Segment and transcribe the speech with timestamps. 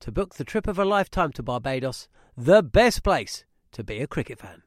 [0.00, 4.06] to book the trip of a lifetime to Barbados, the best place to be a
[4.06, 4.62] cricket fan.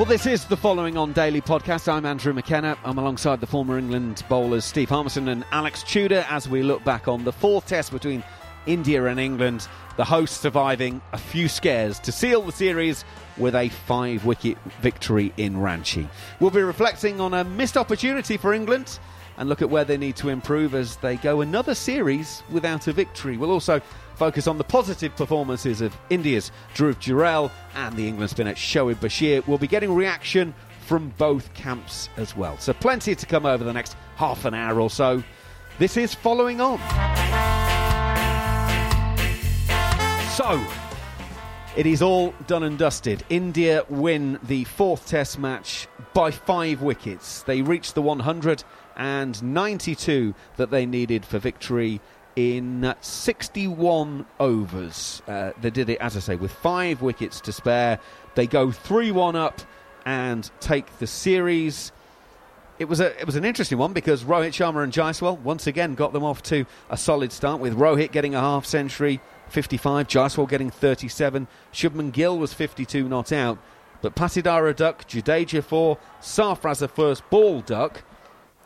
[0.00, 1.86] Well, this is the following on Daily Podcast.
[1.86, 2.74] I'm Andrew McKenna.
[2.86, 7.06] I'm alongside the former England bowlers Steve Harmison and Alex Tudor as we look back
[7.06, 8.24] on the fourth test between
[8.72, 13.04] India and England, the hosts surviving a few scares to seal the series
[13.36, 16.08] with a five wicket victory in Ranchi.
[16.38, 19.00] We'll be reflecting on a missed opportunity for England
[19.38, 22.92] and look at where they need to improve as they go another series without a
[22.92, 23.36] victory.
[23.36, 23.80] We'll also
[24.14, 29.44] focus on the positive performances of India's Dhruv Jurel and the England spinner Shoaib Bashir.
[29.48, 30.54] We'll be getting reaction
[30.86, 32.56] from both camps as well.
[32.58, 35.24] So plenty to come over the next half an hour or so.
[35.78, 37.69] This is following on.
[40.42, 40.58] So,
[41.76, 43.22] it is all done and dusted.
[43.28, 47.42] India win the fourth test match by five wickets.
[47.42, 52.00] They reached the 192 that they needed for victory
[52.36, 55.20] in 61 overs.
[55.28, 57.98] Uh, they did it, as I say, with five wickets to spare.
[58.34, 59.60] They go 3 1 up
[60.06, 61.92] and take the series.
[62.78, 65.94] It was a it was an interesting one because Rohit Sharma and Jaiswal once again
[65.94, 69.20] got them off to a solid start with Rohit getting a half century,
[69.50, 73.58] 55, Jaiswal getting 37, Shubman Gill was 52 not out,
[74.02, 78.02] but Patidar a duck, Jadeja 4, Sarfraz a first ball duck,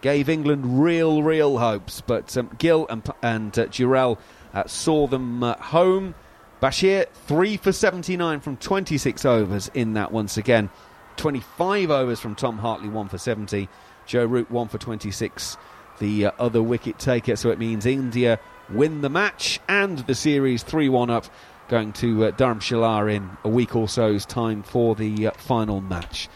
[0.00, 2.02] gave England real, real hopes.
[2.02, 4.16] But um, Gill and, and uh,
[4.52, 6.14] uh, saw them uh, home.
[6.62, 10.70] Bashir, 3 for 79 from 26 overs in that once again.
[11.16, 13.68] 25 overs from Tom Hartley, 1 for 70.
[14.06, 15.56] Joe Root, 1 for 26,
[15.98, 17.36] the uh, other wicket taker.
[17.36, 18.38] So it means India
[18.70, 21.26] win the match and the series 3 1 up,
[21.68, 26.28] going to uh, Dharamshala in a week or so's time for the uh, final match.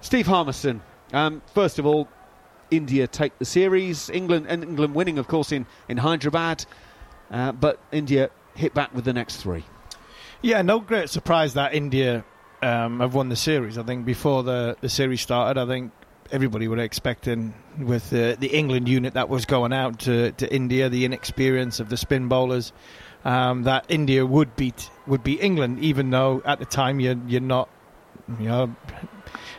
[0.00, 0.80] Steve Harmison,
[1.12, 2.08] um, first of all,
[2.70, 4.10] India take the series.
[4.10, 6.64] England and England winning, of course, in in Hyderabad,
[7.30, 9.64] uh, but India hit back with the next three.
[10.42, 12.24] Yeah, no great surprise that India
[12.62, 13.78] um, have won the series.
[13.78, 15.92] I think before the the series started, I think
[16.30, 20.88] everybody were expecting with the the England unit that was going out to, to India,
[20.88, 22.72] the inexperience of the spin bowlers,
[23.24, 27.40] um, that India would beat would beat England, even though at the time you're you're
[27.40, 27.68] not
[28.38, 28.74] you know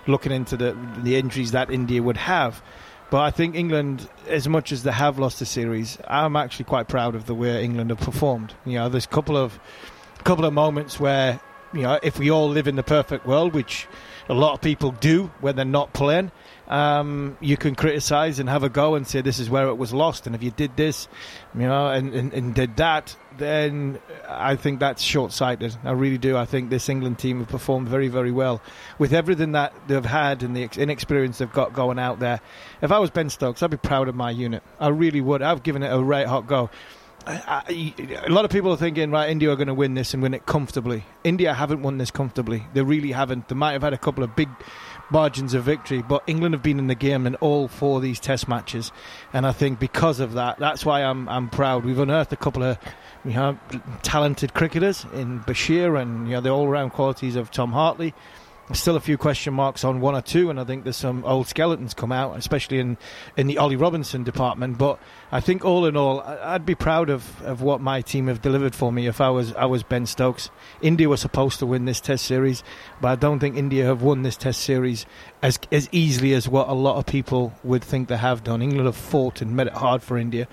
[0.07, 2.61] looking into the the injuries that India would have.
[3.09, 6.87] But I think England, as much as they have lost the series, I'm actually quite
[6.87, 8.53] proud of the way England have performed.
[8.65, 9.59] You know, there's a couple of
[10.23, 11.39] couple of moments where,
[11.73, 13.87] you know, if we all live in the perfect world, which
[14.27, 16.31] a lot of people do when they're not playing,
[16.69, 19.91] um, you can criticise and have a go and say this is where it was
[19.91, 20.27] lost.
[20.27, 21.07] And if you did this,
[21.55, 25.75] you know, and, and, and did that, then I think that's short sighted.
[25.83, 26.37] I really do.
[26.37, 28.61] I think this England team have performed very, very well
[28.99, 32.39] with everything that they've had and the inexperience they've got going out there.
[32.81, 34.61] If I was Ben Stokes, I'd be proud of my unit.
[34.79, 35.41] I really would.
[35.41, 36.69] I've given it a right hot go.
[37.25, 40.33] A lot of people are thinking, right, India are going to win this and win
[40.33, 41.05] it comfortably.
[41.23, 42.65] India haven't won this comfortably.
[42.73, 43.49] They really haven't.
[43.49, 44.49] They might have had a couple of big
[45.09, 48.19] margins of victory, but England have been in the game in all four of these
[48.19, 48.91] Test matches,
[49.33, 51.85] and I think because of that, that's why I'm I'm proud.
[51.85, 52.77] We've unearthed a couple of
[53.25, 53.57] we have
[54.01, 58.13] talented cricketers in Bashir and you know the all-round qualities of Tom Hartley.
[58.75, 61.47] Still a few question marks on one or two, and I think there's some old
[61.47, 62.97] skeletons come out, especially in,
[63.35, 64.77] in the Ollie Robinson department.
[64.77, 64.99] But
[65.31, 68.75] I think all in all, I'd be proud of, of what my team have delivered
[68.75, 70.49] for me if I was I was Ben Stokes.
[70.81, 72.63] India was supposed to win this Test series,
[73.01, 75.05] but I don't think India have won this Test series
[75.41, 78.61] as as easily as what a lot of people would think they have done.
[78.61, 80.47] England have fought and made it hard for India.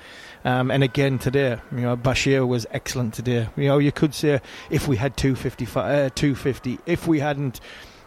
[0.45, 3.49] Um, and again today, you know, Bashir was excellent today.
[3.57, 4.41] You know, you could say
[4.71, 7.61] if we had 250, uh, 250 if we hadn't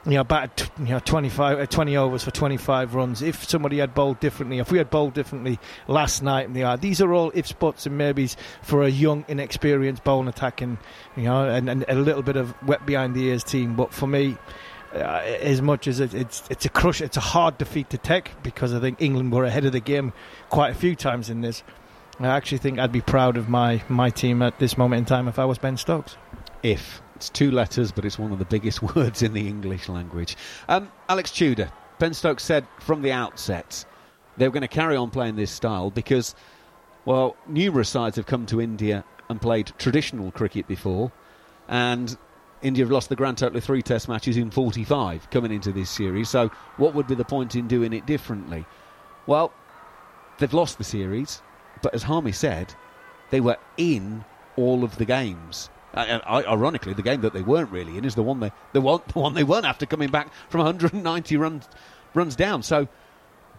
[0.06, 3.22] you know, batted you know 25, uh, 20 overs for 25 runs.
[3.22, 6.78] If somebody had bowled differently, if we had bowled differently last night in the eye,
[6.78, 10.78] these are all ifs, buts, and maybes for a young, inexperienced bowling attacking,
[11.16, 13.76] you know, and, and a little bit of wet behind the ears team.
[13.76, 14.38] But for me,
[14.94, 14.98] uh,
[15.42, 18.74] as much as it, it's it's a crush, it's a hard defeat to take because
[18.74, 20.14] I think England were ahead of the game
[20.50, 21.64] quite a few times in this.
[22.20, 25.30] I actually think I'd be proud of my, my team at this moment in time
[25.30, 26.18] if I was Ben Stokes.
[26.62, 30.38] If it's two letters, but it's one of the biggest words in the English language.
[30.70, 31.70] Um, Alex Tudor,
[32.00, 33.84] Ben Stokes said from the outset
[34.38, 36.34] they were going to carry on playing this style because,
[37.04, 41.12] well, numerous sides have come to India and played traditional cricket before,
[41.68, 42.18] and
[42.62, 45.90] India have lost the grand total of three test matches in 45 coming into this
[45.90, 46.30] series.
[46.30, 48.66] So, what would be the point in doing it differently?
[49.28, 49.52] Well,
[50.38, 51.42] they've lost the series,
[51.82, 52.74] but as Harmy said,
[53.30, 54.24] they were in
[54.56, 55.70] all of the games.
[55.94, 59.02] Uh, ironically, the game that they weren't really in is the one they the one,
[59.14, 61.68] the one they weren't after coming back from 190 runs
[62.14, 62.62] runs down.
[62.62, 62.88] So,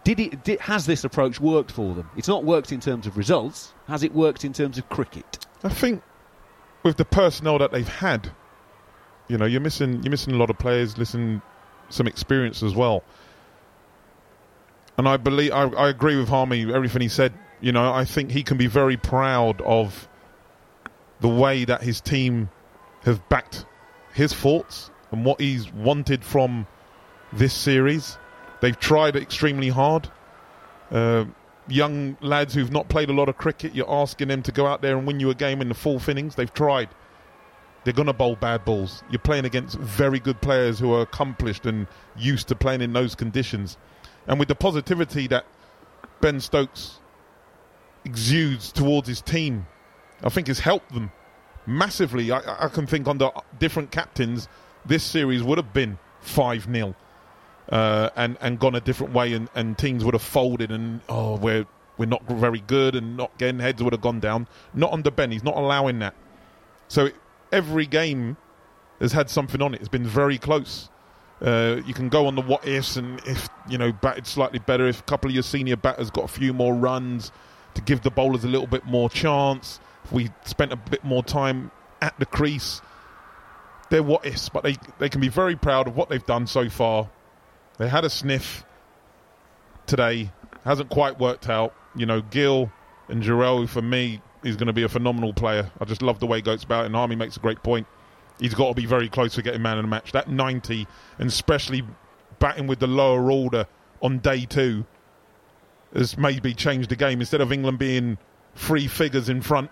[0.03, 2.09] did it did, has this approach worked for them?
[2.15, 3.73] It's not worked in terms of results.
[3.87, 5.45] Has it worked in terms of cricket?
[5.63, 6.01] I think
[6.83, 8.31] with the personnel that they've had,
[9.27, 11.41] you know, you're missing you're missing a lot of players, missing
[11.89, 13.03] some experience as well.
[14.97, 17.33] And I believe I, I agree with Harmy everything he said.
[17.59, 20.07] You know, I think he can be very proud of
[21.21, 22.49] the way that his team
[23.03, 23.65] have backed
[24.13, 26.67] his thoughts and what he's wanted from
[27.31, 28.17] this series.
[28.59, 30.09] They've tried extremely hard.
[30.91, 31.25] Uh,
[31.67, 34.81] young lads who've not played a lot of cricket, you're asking them to go out
[34.81, 36.35] there and win you a game in the fourth innings.
[36.35, 36.89] They've tried.
[37.83, 39.03] They're going to bowl bad balls.
[39.09, 43.15] You're playing against very good players who are accomplished and used to playing in those
[43.15, 43.77] conditions.
[44.27, 45.45] And with the positivity that
[46.19, 46.99] Ben Stokes
[48.05, 49.65] exudes towards his team
[50.23, 51.11] I think has helped them
[51.65, 52.31] massively.
[52.31, 53.29] I, I can think under
[53.59, 54.47] different captains,
[54.85, 56.95] this series would have been 5 0
[57.69, 61.37] uh, and, and gone a different way, and, and teams would have folded, and oh,
[61.37, 61.65] we're,
[61.97, 64.47] we're not very good, and not getting heads would have gone down.
[64.73, 66.15] Not under Ben, he's not allowing that.
[66.87, 67.15] So it,
[67.51, 68.37] every game
[68.99, 69.79] has had something on it.
[69.79, 70.89] It's been very close.
[71.41, 74.87] Uh, you can go on the what ifs, and if you know batted slightly better,
[74.87, 77.31] if a couple of your senior batters got a few more runs
[77.73, 79.79] to give the bowlers a little bit more chance
[80.11, 81.71] we spent a bit more time
[82.01, 82.81] at the crease.
[83.89, 86.69] They're what ifs, but they, they can be very proud of what they've done so
[86.69, 87.09] far.
[87.77, 88.63] They had a sniff
[89.85, 90.31] today,
[90.63, 91.73] hasn't quite worked out.
[91.95, 92.71] You know, Gill
[93.09, 95.69] and Jurel, for me, is going to be a phenomenal player.
[95.79, 97.87] I just love the way he goes about it, and Harmy makes a great point.
[98.39, 100.13] He's got to be very close to getting man of the match.
[100.13, 100.87] That 90,
[101.19, 101.83] and especially
[102.39, 103.67] batting with the lower order
[104.01, 104.85] on day two,
[105.93, 107.19] has maybe changed the game.
[107.19, 108.17] Instead of England being
[108.55, 109.69] three figures in front,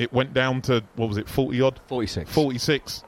[0.00, 3.04] it went down to what was it, forty odd, forty six, forty six.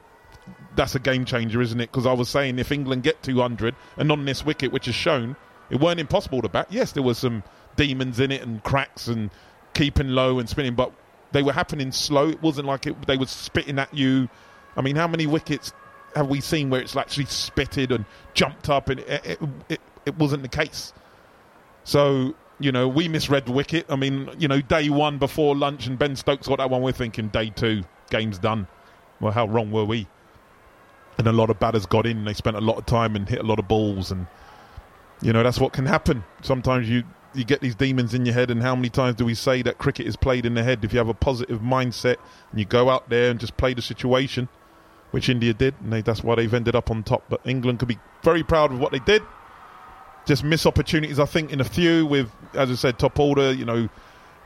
[0.77, 1.91] That's a game changer, isn't it?
[1.91, 4.95] Because I was saying if England get two hundred and on this wicket, which is
[4.95, 5.37] shown,
[5.71, 6.67] it weren't impossible to bat.
[6.71, 7.43] Yes, there was some
[7.77, 9.31] demons in it and cracks and
[9.73, 10.93] keeping low and spinning, but
[11.33, 12.29] they were happening slow.
[12.29, 14.29] It wasn't like it, they were spitting at you.
[14.77, 15.73] I mean, how many wickets
[16.15, 19.41] have we seen where it's actually spitted and jumped up, and it, it,
[19.71, 20.93] it, it wasn't the case.
[21.85, 23.87] So you know, we misread wicket.
[23.89, 26.93] I mean, you know, day one before lunch and Ben Stokes got that one, we're
[26.93, 28.69] thinking day two, game's done.
[29.21, 30.07] Well, how wrong were we?
[31.19, 32.25] And a lot of batters got in.
[32.25, 34.27] They spent a lot of time and hit a lot of balls, and
[35.21, 36.25] you know that's what can happen.
[36.43, 37.05] Sometimes you
[37.35, 39.79] you get these demons in your head, and how many times do we say that
[39.79, 40.85] cricket is played in the head?
[40.85, 42.17] If you have a positive mindset
[42.51, 44.49] and you go out there and just play the situation,
[45.11, 47.25] which India did, and they, that's why they've ended up on top.
[47.29, 49.23] But England could be very proud of what they did
[50.27, 51.19] just miss opportunities.
[51.19, 53.53] I think in a few with, as I said, top order.
[53.53, 53.89] You know,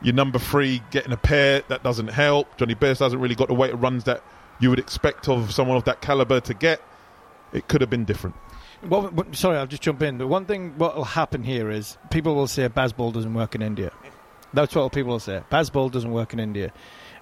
[0.03, 2.57] your number three getting a pair that doesn't help.
[2.57, 4.23] Johnny Bairstow hasn't really got the weight of runs that
[4.61, 6.81] you would expect of someone of that caliber to get.
[7.53, 8.37] It could have been different.
[8.83, 10.19] Well, sorry, I'll just jump in.
[10.19, 13.63] The one thing what will happen here is people will say Bazball doesn't work in
[13.63, 13.91] India.
[14.53, 15.43] That's what people will say.
[15.51, 16.73] Bazball doesn't work in India,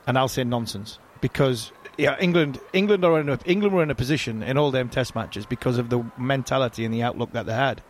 [0.07, 3.95] and I'll say nonsense because yeah, England, England are in a, England were in a
[3.95, 7.55] position in all them Test matches because of the mentality and the outlook that they
[7.55, 7.83] had.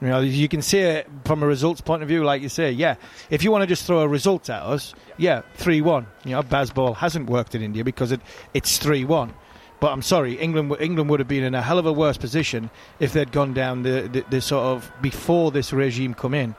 [0.00, 2.72] You know, you can see it from a results point of view, like you say.
[2.72, 2.94] Yeah,
[3.28, 6.06] if you want to just throw a result at us, yeah, three one.
[6.24, 8.20] You know, Bazball hasn't worked in India because it,
[8.54, 9.34] it's three one.
[9.78, 12.70] But I'm sorry, England England would have been in a hell of a worse position
[12.98, 16.54] if they'd gone down the, the, the sort of before this regime come in,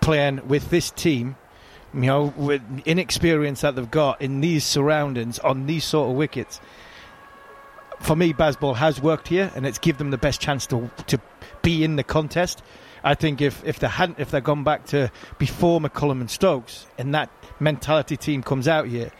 [0.00, 1.36] playing with this team,
[1.92, 6.60] you know, with inexperience that they've got in these surroundings on these sort of wickets.
[8.00, 11.20] For me, Bazball has worked here, and it's given them the best chance to to
[11.62, 12.62] be in the contest.
[13.02, 16.86] I think if, if they hadn't if they'd gone back to before McCullum and Stokes
[16.98, 19.10] and that mentality team comes out here,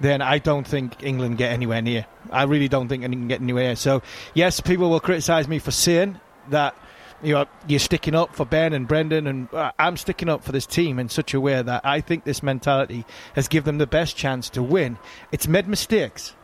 [0.00, 2.06] then I don't think England get anywhere near.
[2.30, 3.64] I really don't think England get anywhere.
[3.64, 3.76] Near.
[3.76, 4.02] So
[4.34, 6.76] yes, people will criticise me for saying that
[7.22, 10.52] you know you're sticking up for Ben and Brendan, and uh, I'm sticking up for
[10.52, 13.04] this team in such a way that I think this mentality
[13.34, 14.98] has given them the best chance to win.
[15.32, 16.34] It's made mistakes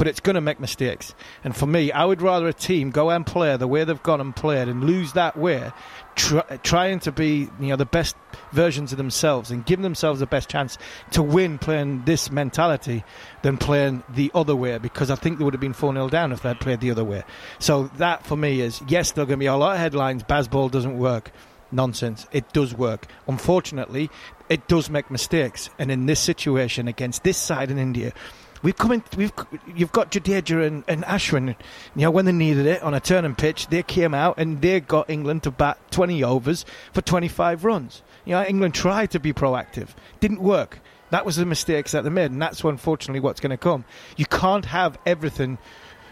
[0.00, 1.14] but it's going to make mistakes.
[1.44, 4.18] And for me, I would rather a team go and play the way they've gone
[4.18, 5.72] and played and lose that way,
[6.16, 8.16] try, trying to be you know the best
[8.50, 10.78] versions of themselves and giving themselves the best chance
[11.10, 13.04] to win playing this mentality
[13.42, 14.78] than playing the other way.
[14.78, 17.04] Because I think they would have been four 0 down if they'd played the other
[17.04, 17.22] way.
[17.58, 20.22] So that for me is yes, there're going to be a lot of headlines.
[20.22, 21.30] Bazball doesn't work.
[21.72, 22.26] Nonsense.
[22.32, 23.06] It does work.
[23.28, 24.08] Unfortunately,
[24.48, 25.68] it does make mistakes.
[25.78, 28.14] And in this situation against this side in India,
[28.62, 29.32] We've come in, we've
[29.74, 31.56] you've got Jadeja and, and Ashwin.
[31.96, 34.80] You know when they needed it on a turning pitch, they came out and they
[34.80, 38.02] got England to bat 20 overs for 25 runs.
[38.24, 39.88] You know England tried to be proactive,
[40.20, 40.80] didn't work.
[41.10, 43.84] That was the mistakes that they made, and that's unfortunately what's going to come.
[44.16, 45.58] You can't have everything.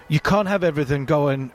[0.09, 1.53] You can't have everything going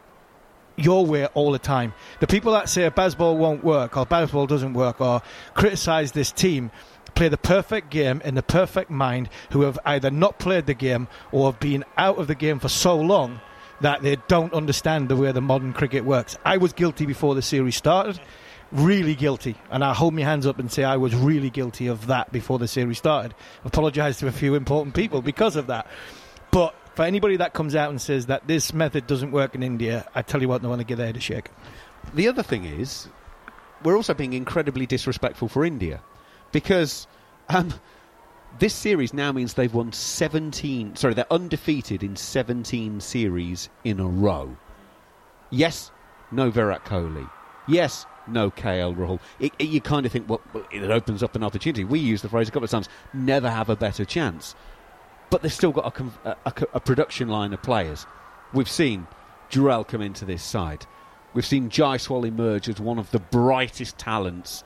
[0.75, 1.93] your way all the time.
[2.19, 5.21] The people that say Bazball won't work or Bazball doesn't work or
[5.53, 6.71] criticise this team
[7.15, 11.08] play the perfect game in the perfect mind who have either not played the game
[11.32, 13.39] or have been out of the game for so long
[13.82, 16.38] that they don't understand the way the modern cricket works.
[16.46, 18.20] I was guilty before the series started,
[18.72, 22.08] really guilty, and I hold my hands up and say I was really guilty of
[22.08, 23.36] that before the series started.
[23.65, 25.88] Apologise to a few important people because of that.
[26.51, 30.08] But for anybody that comes out and says that this method doesn't work in India,
[30.15, 31.50] I tell you what, they want to give their head a shake.
[32.13, 33.08] The other thing is,
[33.84, 36.01] we're also being incredibly disrespectful for India
[36.53, 37.07] because
[37.50, 37.74] um,
[38.60, 40.95] this series now means they've won 17.
[40.95, 44.55] Sorry, they're undefeated in 17 series in a row.
[45.50, 45.91] Yes,
[46.31, 47.29] no Virat Kohli.
[47.67, 49.19] Yes, no KL Rahul.
[49.39, 50.41] It, it, you kind of think, well,
[50.72, 51.83] it opens up an opportunity.
[51.83, 54.55] We use the phrase a couple of times never have a better chance.
[55.29, 58.05] But they've still got a, a, a production line of players.
[58.53, 59.07] We've seen
[59.50, 60.86] Jurel come into this side.
[61.33, 64.63] We've seen Jaiswal emerge as one of the brightest talents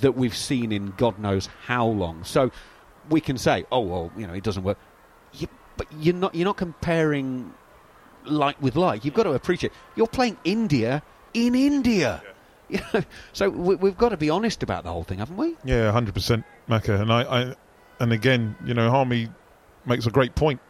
[0.00, 2.24] that we've seen in God knows how long.
[2.24, 2.50] So
[3.08, 4.78] we can say, oh well, you know, it doesn't work.
[5.34, 7.52] You, but you're not you're not comparing
[8.24, 9.04] like with like.
[9.04, 11.02] You've got to appreciate you're playing India
[11.34, 12.22] in India.
[12.24, 12.30] Yeah.
[12.68, 15.56] You know, so we, have got to be honest about the whole thing, haven't we?
[15.64, 17.00] Yeah, hundred percent, Macca.
[17.00, 17.54] And I, I,
[18.00, 19.28] and again, you know, Harmy
[19.84, 20.60] makes a great point.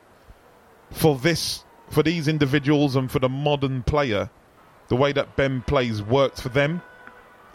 [0.90, 4.30] For this, for these individuals, and for the modern player,
[4.88, 6.82] the way that Ben plays works for them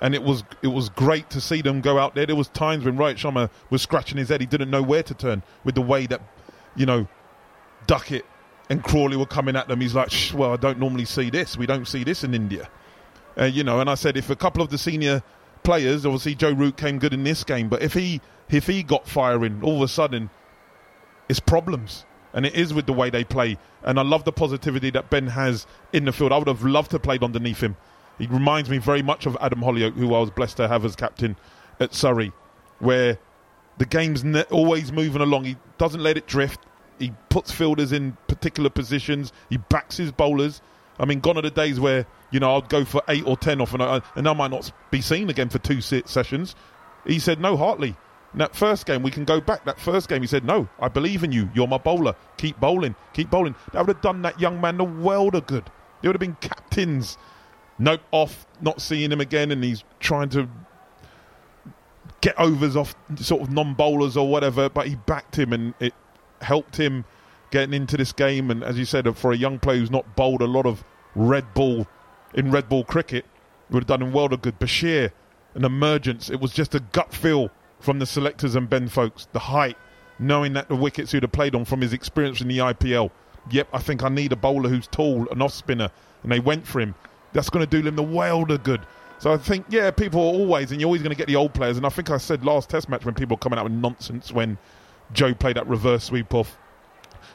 [0.02, 2.26] and it was it was great to see them go out there.
[2.26, 5.14] There was times when Rohit Sharma was scratching his head; he didn't know where to
[5.14, 6.22] turn with the way that
[6.76, 7.08] you know
[7.88, 8.26] Duckett
[8.70, 9.80] and Crawley were coming at them.
[9.80, 11.56] He's like, "Well, I don't normally see this.
[11.56, 12.68] We don't see this in India."
[13.40, 15.24] Uh, you know, and I said if a couple of the senior
[15.64, 19.08] players, obviously Joe Root came good in this game, but if he if he got
[19.08, 20.30] firing, all of a sudden,
[21.30, 22.06] it's problems.
[22.34, 23.58] And it is with the way they play.
[23.84, 26.32] And I love the positivity that Ben has in the field.
[26.32, 27.76] I would have loved to have played underneath him.
[28.22, 30.96] He reminds me very much of Adam Hollioake, who I was blessed to have as
[30.96, 31.36] captain
[31.80, 32.32] at Surrey,
[32.78, 33.18] where
[33.80, 35.46] the game's ne- always moving along.
[35.46, 36.60] He doesn't let it drift.
[37.00, 39.34] He puts fielders in particular positions.
[39.50, 40.62] He backs his bowlers.
[41.00, 43.60] I mean, gone are the days where you know I'd go for eight or ten
[43.60, 46.56] off, and I, and I might not be seen again for two sessions.
[47.08, 47.96] He said, "No, Hartley."
[48.34, 49.66] In that first game, we can go back.
[49.66, 51.50] That first game, he said, "No, I believe in you.
[51.56, 52.16] You're my bowler.
[52.38, 52.96] Keep bowling.
[53.14, 55.72] Keep bowling." That would have done that young man the world of good.
[56.02, 57.18] They would have been captains
[57.82, 60.48] nope, off, not seeing him again, and he's trying to
[62.22, 65.94] get overs off sort of non bowlers or whatever, but he backed him and it
[66.42, 67.04] helped him
[67.50, 68.52] getting into this game.
[68.52, 70.84] And as you said, uh, for a young player who's not bowled a lot of
[71.16, 71.88] red ball
[72.36, 73.26] in red ball cricket,
[73.72, 74.60] would have done him world of good.
[74.60, 75.12] Bashir,
[75.56, 79.40] an emergence, it was just a gut feel from the selectors and Ben Stokes, the
[79.40, 79.78] height,
[80.20, 83.10] knowing that the wickets he'd have played on from his experience in the IPL.
[83.50, 85.90] Yep, I think I need a bowler who's tall, an off spinner,
[86.22, 86.94] and they went for him
[87.34, 88.82] that's going to do them the world of good.
[89.20, 91.54] So I think, yeah, people are always, and you're always going to get the old
[91.54, 91.78] players.
[91.78, 94.32] And I think I said last Test match when people were coming out with nonsense
[94.32, 94.58] when
[95.14, 96.58] Joe played that reverse sweep off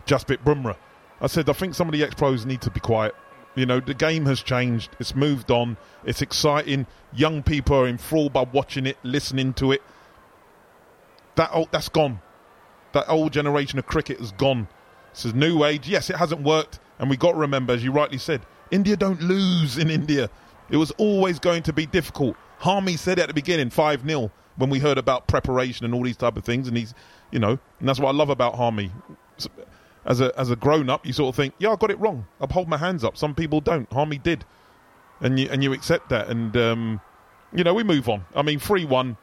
[0.06, 0.76] Jasprit Bumrah.
[1.20, 3.14] I said I think some of the ex-pros need to be quiet.
[3.54, 4.90] You know, the game has changed.
[4.98, 5.78] It's moved on.
[6.04, 6.86] It's exciting.
[7.14, 9.82] Young people are enthralled by watching it, listening to it.
[11.36, 12.20] That old, that's gone.
[12.92, 14.68] That old generation of cricket has gone.
[15.12, 15.88] This is new age.
[15.88, 19.20] Yes, it hasn't worked And we've got to remember, as you rightly said, India don't
[19.20, 20.30] lose in India.
[20.70, 22.36] It was always going to be difficult.
[22.58, 26.16] Harmy said at the beginning, 5 0, when we heard about preparation and all these
[26.16, 26.68] type of things.
[26.68, 26.94] And he's,
[27.30, 28.90] you know, and that's what I love about Harmy.
[30.04, 32.26] As a, as a grown up, you sort of think, yeah, I got it wrong.
[32.40, 33.16] I hold my hands up.
[33.16, 33.90] Some people don't.
[33.92, 34.44] Harmy did.
[35.20, 36.28] And you, and you accept that.
[36.28, 37.00] And, um,
[37.52, 38.24] you know, we move on.
[38.34, 39.16] I mean, 3 1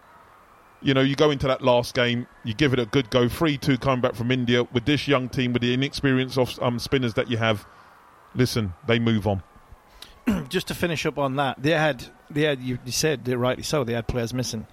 [0.84, 3.30] you know, you go into that last game, you give it a good go.
[3.30, 6.78] 3 2 coming back from India with this young team, with the inexperience of um,
[6.78, 7.66] spinners that you have.
[8.36, 9.44] Listen, they move on.
[10.50, 13.94] Just to finish up on that, they had, they had you, said rightly so, they
[13.94, 14.68] had players missing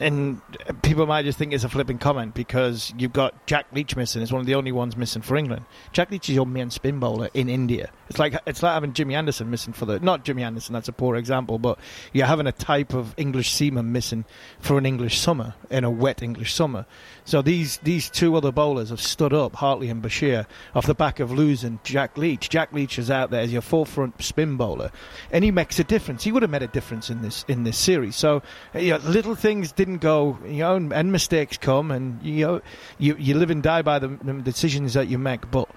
[0.00, 0.40] and
[0.82, 4.22] people might just think it's a flipping comment because you've got Jack Leach missing.
[4.22, 5.66] It's one of the only ones missing for England.
[5.92, 7.90] Jack Leach is your main spin bowler in India.
[8.08, 10.72] It's like it's like having Jimmy Anderson missing for the not Jimmy Anderson.
[10.72, 11.78] That's a poor example, but
[12.12, 14.24] you're having a type of English seamer missing
[14.58, 16.86] for an English summer in a wet English summer.
[17.24, 21.20] So these these two other bowlers have stood up, Hartley and Bashir, off the back
[21.20, 22.48] of losing Jack Leach.
[22.48, 24.90] Jack Leach is out there as your forefront spin bowler,
[25.30, 26.24] and he makes a difference.
[26.24, 28.16] He would have made a difference in this in this series.
[28.16, 28.42] So
[28.74, 32.46] you know, little things didn't didn't go, you know, and, and mistakes come, and you
[32.46, 32.62] know,
[32.98, 35.50] you you live and die by the, the decisions that you make.
[35.50, 35.68] But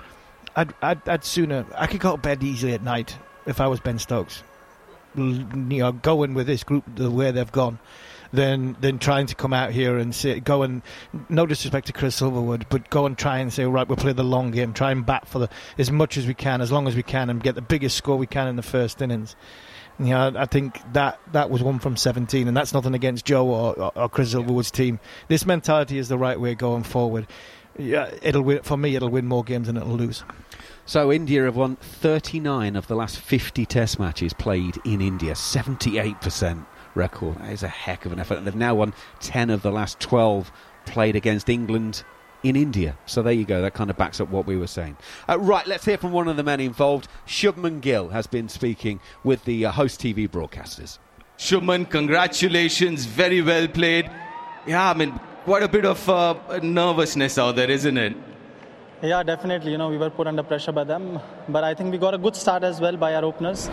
[0.55, 3.79] I'd, I'd, I'd sooner I could go to bed easily at night if I was
[3.79, 4.43] Ben Stokes.
[5.15, 7.79] You know, going with this group the way they've gone
[8.33, 10.81] than than trying to come out here and say, go and
[11.29, 14.23] no disrespect to Chris Silverwood, but go and try and say, right, we'll play the
[14.23, 16.95] long game, try and bat for the as much as we can, as long as
[16.95, 19.35] we can, and get the biggest score we can in the first innings.
[19.99, 23.47] You know, I think that that was one from 17, and that's nothing against Joe
[23.47, 24.99] or, or Chris Silverwood's team.
[25.27, 27.27] This mentality is the right way going forward.
[27.77, 28.95] Yeah, it'll win, for me.
[28.95, 30.23] It'll win more games than it'll lose.
[30.87, 36.65] So India have won 39 of the last 50 Test matches played in India, 78%
[36.95, 37.37] record.
[37.39, 39.99] That is a heck of an effort, and they've now won 10 of the last
[39.99, 40.51] 12
[40.85, 42.03] played against England
[42.43, 42.97] in India.
[43.05, 43.61] So there you go.
[43.61, 44.97] That kind of backs up what we were saying.
[45.29, 47.07] Uh, right, let's hear from one of the men involved.
[47.25, 50.99] Shubman Gill has been speaking with the uh, host TV broadcasters.
[51.37, 53.05] Shubman, congratulations.
[53.05, 54.09] Very well played.
[54.67, 58.15] Yeah, I mean, quite a bit of uh, nervousness out there, isn't it?
[59.01, 59.71] Yeah, definitely.
[59.71, 62.17] You know, we were put under pressure by them, but I think we got a
[62.17, 63.69] good start as well by our openers.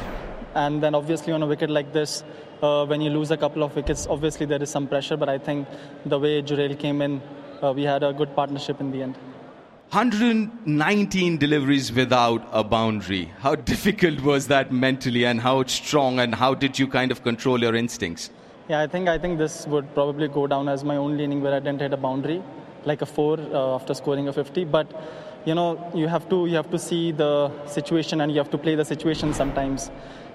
[0.54, 2.24] And then, obviously, on a wicket like this,
[2.62, 5.16] uh, when you lose a couple of wickets, obviously there is some pressure.
[5.16, 5.68] But I think
[6.06, 7.20] the way Jurel came in,
[7.62, 9.16] uh, we had a good partnership in the end.
[9.92, 13.32] 119 deliveries without a boundary.
[13.40, 17.60] How difficult was that mentally, and how strong, and how did you kind of control
[17.60, 18.30] your instincts?
[18.68, 21.54] Yeah, I think I think this would probably go down as my only inning where
[21.54, 22.40] I didn't hit a boundary,
[22.84, 24.64] like a four uh, after scoring a 50.
[24.64, 24.86] But
[25.44, 28.58] you know, you have to you have to see the situation and you have to
[28.58, 29.90] play the situation sometimes.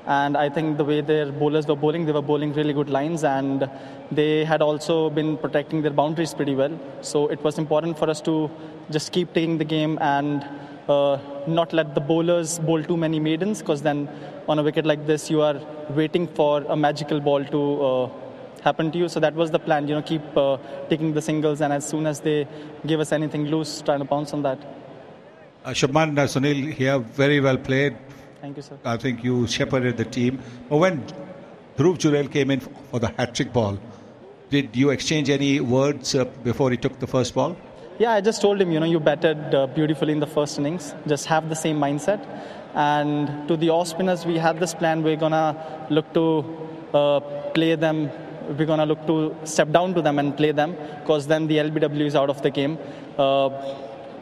[0.07, 3.23] And I think the way their bowlers were bowling, they were bowling really good lines,
[3.23, 3.69] and
[4.11, 6.79] they had also been protecting their boundaries pretty well.
[7.01, 8.51] So it was important for us to
[8.91, 10.47] just keep taking the game and
[10.87, 14.07] uh, not let the bowlers bowl too many maidens, because then
[14.47, 17.83] on a wicket like this, you are waiting for a magical ball to.
[17.83, 18.09] Uh,
[18.65, 19.07] happen to you.
[19.07, 20.57] So that was the plan you know keep uh,
[20.89, 21.61] taking the singles.
[21.61, 22.47] And as soon as they
[22.87, 24.57] give us anything loose trying to bounce on that.
[25.63, 27.95] Uh, Shubman uh, Sunil here very well played
[28.45, 28.77] Thank you, sir.
[28.85, 30.39] I think you shepherded the team.
[30.69, 31.03] But when
[31.77, 33.79] Dhruv Jurel came in for the hat trick ball,
[34.51, 37.57] did you exchange any words uh, before he took the first ball?
[37.97, 40.93] Yeah, I just told him, you know, you batted uh, beautifully in the first innings.
[41.07, 42.21] Just have the same mindset.
[42.75, 45.01] And to the off spinners, we had this plan.
[45.01, 46.27] We're gonna look to
[46.93, 47.21] uh,
[47.55, 48.11] play them.
[48.59, 52.05] We're gonna look to step down to them and play them, because then the LBW
[52.05, 52.77] is out of the game.
[53.17, 53.49] Uh,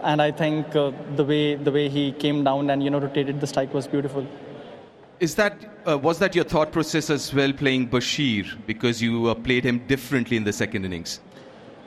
[0.03, 3.39] and I think uh, the way the way he came down and you know rotated
[3.41, 4.25] the strike was beautiful.
[5.19, 5.53] Is that
[5.87, 9.79] uh, was that your thought process as well, playing Bashir because you uh, played him
[9.87, 11.19] differently in the second innings?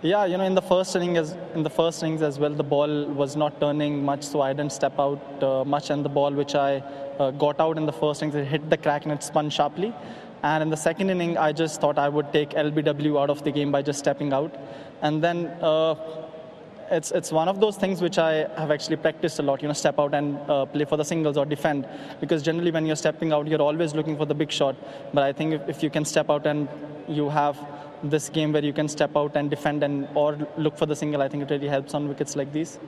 [0.02, 2.62] Yeah, you know, in the first inning, as in the first innings as well, the
[2.62, 6.32] ball was not turning much, so I didn't step out uh, much, and the ball
[6.32, 6.82] which I
[7.18, 9.94] uh, got out in the first innings, it hit the crack and it spun sharply.
[10.42, 13.50] And in the second inning, I just thought I would take LBW out of the
[13.50, 14.54] game by just stepping out,
[15.00, 15.94] and then uh,
[16.90, 19.62] it's it's one of those things which I have actually practiced a lot.
[19.62, 21.88] You know, step out and uh, play for the singles or defend,
[22.20, 24.76] because generally when you're stepping out, you're always looking for the big shot.
[25.12, 26.68] But I think if, if you can step out and
[27.08, 27.58] you have
[28.02, 31.22] this game where you can step out and defend and or look for the single,
[31.22, 32.78] I think it really helps on wickets like these.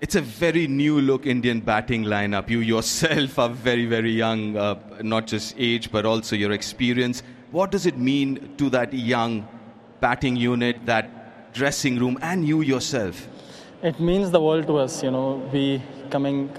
[0.00, 2.50] It's a very new look Indian batting lineup.
[2.50, 7.22] You yourself are very, very young, uh, not just age, but also your experience.
[7.52, 9.46] What does it mean to that young
[10.00, 11.21] batting unit, that
[11.52, 13.28] dressing room and you yourself?
[13.82, 15.02] It means the world to us.
[15.02, 16.50] You know, we coming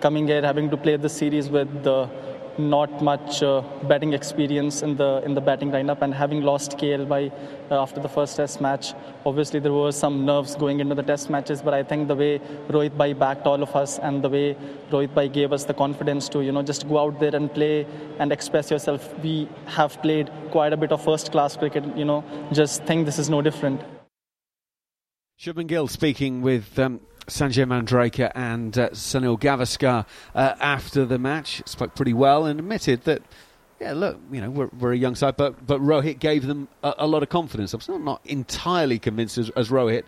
[0.00, 2.08] coming here, having to play the series with the
[2.58, 7.08] not much uh, batting experience in the in the batting lineup, and having lost KL
[7.08, 7.30] by
[7.70, 11.30] uh, after the first Test match, obviously there were some nerves going into the Test
[11.30, 11.62] matches.
[11.62, 12.38] But I think the way
[12.68, 14.56] Rohit Bhai backed all of us, and the way
[14.90, 17.86] Rohit Bhai gave us the confidence to you know just go out there and play
[18.18, 19.12] and express yourself.
[19.22, 21.84] We have played quite a bit of first-class cricket.
[21.96, 23.80] You know, just think this is no different.
[25.40, 31.62] Shubman Gill speaking with um, Sanjay Manjrekar and uh, Sunil Gavaskar uh, after the match
[31.66, 33.22] spoke pretty well and admitted that.
[33.80, 36.94] Yeah, look, you know, we're, we're a young side, but, but Rohit gave them a,
[36.98, 37.74] a lot of confidence.
[37.74, 40.04] I'm not entirely convinced as, as Rohit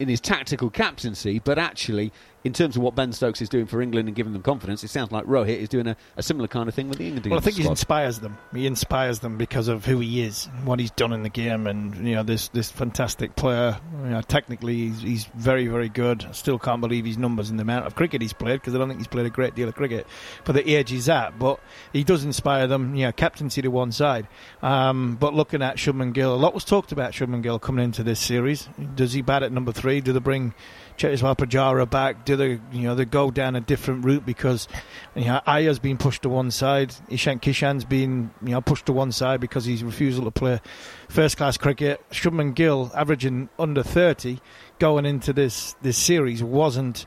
[0.00, 2.12] in his tactical captaincy, but actually
[2.44, 4.88] in terms of what Ben Stokes is doing for England and giving them confidence, it
[4.88, 7.26] sounds like Rohit is doing a, a similar kind of thing with the England.
[7.26, 7.64] Well, I think squad.
[7.64, 8.38] he inspires them.
[8.52, 12.06] He inspires them because of who he is, what he's done in the game, and
[12.06, 13.78] you know this this fantastic player.
[14.04, 16.24] You know, technically, he's, he's very very good.
[16.24, 18.78] I still can't believe his numbers and the amount of cricket he's played because I
[18.78, 20.06] don't think he's played a great deal of cricket
[20.44, 21.38] for the age he's at.
[21.38, 21.60] But
[21.92, 22.94] he does inspire them.
[22.94, 24.26] You know, captaincy to one side.
[24.62, 28.02] Um, but looking at Shubman Gill, a lot was talked about Shubman Gill coming into
[28.02, 28.68] this series.
[28.94, 30.00] Does he bat at number three?
[30.00, 30.54] Do they bring
[30.96, 32.24] Cheteshwar Pujara back?
[32.24, 34.68] Do they, you know, they go down a different route because,
[35.14, 36.94] you know, Iyer's been pushed to one side.
[37.08, 40.60] Ishan Kishan's been, you know, pushed to one side because he's refusal to play
[41.08, 42.02] first class cricket.
[42.10, 44.40] Shubman Gill, averaging under 30,
[44.78, 47.06] going into this this series wasn't.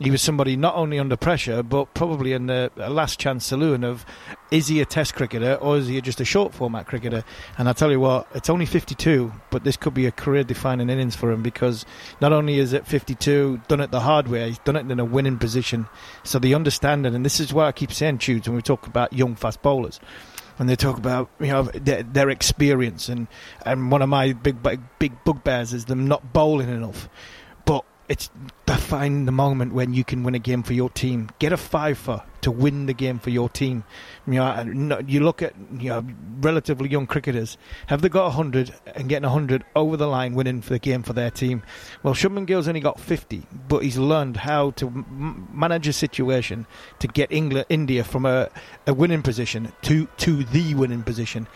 [0.00, 4.06] He was somebody not only under pressure, but probably in the last chance saloon of
[4.50, 7.22] is he a test cricketer or is he just a short format cricketer?
[7.58, 10.88] And I tell you what, it's only 52, but this could be a career defining
[10.88, 11.84] innings for him because
[12.18, 15.04] not only is it 52, done it the hard way, he's done it in a
[15.04, 15.86] winning position.
[16.24, 19.12] So the understanding, and this is why I keep saying, Tudes, when we talk about
[19.12, 20.00] young fast bowlers,
[20.56, 23.28] when they talk about you know their, their experience and
[23.64, 24.62] and one of my big
[24.98, 27.08] big, bugbears is them not bowling enough
[28.10, 28.28] it's
[28.66, 31.30] define the moment when you can win a game for your team.
[31.38, 33.84] Get a fiver to win the game for your team.
[34.26, 36.04] You know, you look at you know
[36.40, 37.56] relatively young cricketers.
[37.86, 41.12] Have they got hundred and getting hundred over the line, winning for the game for
[41.12, 41.62] their team?
[42.02, 46.66] Well, Shubman Gill's only got fifty, but he's learned how to m- manage a situation
[46.98, 48.50] to get England, India from a,
[48.88, 51.46] a winning position to to the winning position,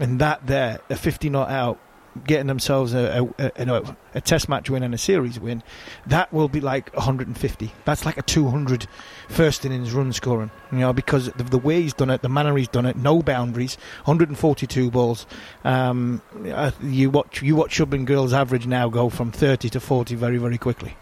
[0.00, 1.78] and that there, a fifty not out
[2.24, 5.62] getting themselves a, a, a, a test match win and a series win,
[6.06, 7.72] that will be like 150.
[7.84, 8.86] That's like a 200
[9.28, 12.56] first innings run scoring, you know, because of the way he's done it, the manner
[12.56, 15.26] he's done it, no boundaries, 142 balls.
[15.64, 20.14] Um, uh, you watch you watch Shubman Gill's average now go from 30 to 40
[20.14, 20.96] very very quickly.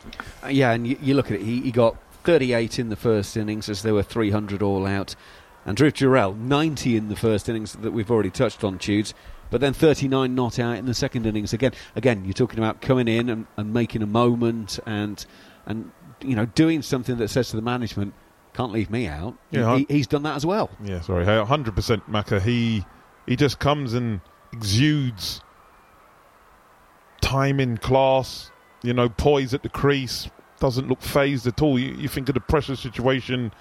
[0.45, 3.37] Uh, yeah, and you, you look at it, he, he got 38 in the first
[3.37, 5.15] innings as there were 300 all out.
[5.65, 9.13] And Dhruv Jurel, 90 in the first innings that we've already touched on, Tudes.
[9.51, 11.53] But then 39 not out in the second innings.
[11.53, 15.25] Again, again, you're talking about coming in and, and making a moment and
[15.67, 18.15] and you know doing something that says to the management,
[18.55, 19.37] can't leave me out.
[19.51, 20.71] Yeah, he, he's done that as well.
[20.83, 22.43] Yeah, sorry, hundred percent, Macca.
[22.43, 22.85] He
[23.27, 24.21] he just comes and
[24.53, 25.41] exudes
[27.21, 28.51] time in class.
[28.83, 30.31] You know, poise at the crease.
[30.61, 31.79] Doesn't look phased at all.
[31.79, 33.53] You, you think of the pressure situation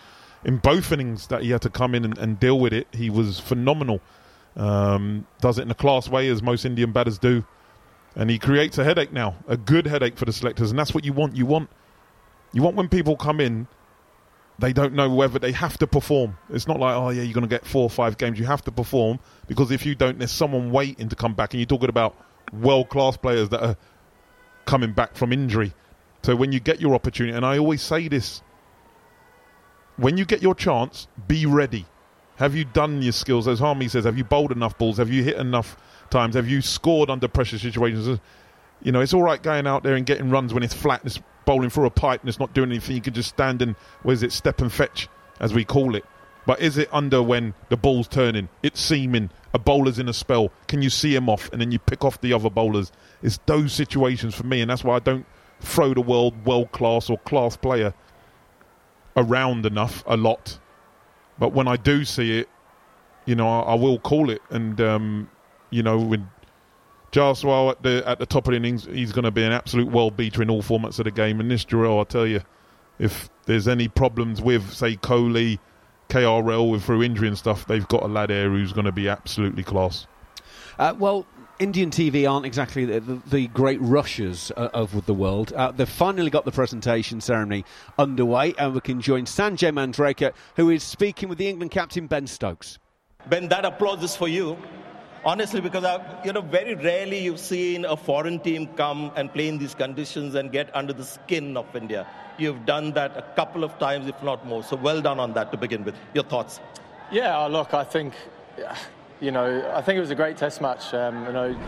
[0.43, 2.87] in both innings that he had to come in and, and deal with it.
[2.91, 4.01] He was phenomenal.
[4.57, 7.45] Um, does it in a class way as most Indian batters do,
[8.15, 11.05] and he creates a headache now, a good headache for the selectors, and that's what
[11.05, 11.35] you want.
[11.35, 11.69] You want
[12.53, 13.67] you want when people come in
[14.59, 16.37] they don't know whether they have to perform.
[16.49, 18.39] It's not like, oh yeah, you're going to get four or five games.
[18.39, 21.53] You have to perform because if you don't, there's someone waiting to come back.
[21.53, 22.15] And you're talking about
[22.51, 23.77] world class players that are
[24.65, 25.73] coming back from injury.
[26.23, 28.41] So when you get your opportunity, and I always say this,
[29.97, 31.85] when you get your chance, be ready.
[32.37, 33.47] Have you done your skills?
[33.47, 34.97] As Harmy says, have you bowled enough balls?
[34.97, 35.75] Have you hit enough
[36.09, 36.35] times?
[36.35, 38.19] Have you scored under pressure situations?
[38.81, 41.07] You know, it's all right going out there and getting runs when it's flat and
[41.11, 42.95] it's bowling through a pipe and it's not doing anything.
[42.95, 45.07] You can just stand and, what is it, step and fetch,
[45.39, 46.05] as we call it.
[46.45, 48.49] But is it under when the ball's turning?
[48.63, 49.31] It's seaming.
[49.53, 50.51] A bowler's in a spell.
[50.67, 52.91] Can you see him off and then you pick off the other bowlers?
[53.23, 55.25] It's those situations for me, and that's why I don't
[55.59, 57.93] throw the world world class or class player
[59.17, 60.59] around enough a lot.
[61.39, 62.49] But when I do see it,
[63.25, 64.41] you know, I, I will call it.
[64.49, 65.29] And um,
[65.69, 66.29] you know, when
[67.11, 69.89] Jaiswal at the at the top of the innings, he's going to be an absolute
[69.89, 71.39] world beater in all formats of the game.
[71.39, 72.41] And this Jurel, I tell you,
[72.99, 75.59] if there's any problems with say Kohli,
[76.09, 79.07] KRL with through injury and stuff, they've got a lad there who's going to be
[79.07, 80.07] absolutely class.
[80.79, 81.25] Uh, well,
[81.59, 85.53] Indian TV aren't exactly the, the, the great rushers uh, of the world.
[85.53, 87.65] Uh, they've finally got the presentation ceremony
[87.97, 92.27] underway, and we can join Sanjay Manjrekar, who is speaking with the England captain Ben
[92.27, 92.77] Stokes.
[93.27, 94.55] Ben, that applause is for you.
[95.25, 99.47] Honestly, because I, you know, very rarely you've seen a foreign team come and play
[99.47, 102.05] in these conditions and get under the skin of India.
[102.37, 104.63] You've done that a couple of times, if not more.
[104.63, 105.95] So well done on that to begin with.
[106.13, 106.59] Your thoughts?
[107.11, 108.13] Yeah, look, I think.
[109.19, 110.93] You know, I think it was a great test match.
[110.93, 111.59] Um, you know,